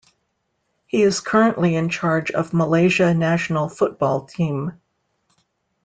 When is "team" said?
4.25-4.81